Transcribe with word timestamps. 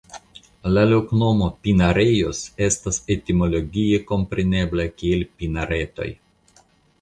La 0.75 0.83
loknomo 0.91 1.49
"Pinarejos" 1.67 2.39
estas 2.69 2.97
etimologie 3.17 4.01
komprenebla 4.13 4.87
kiel 5.03 5.23
Pinaretoj. 5.43 6.11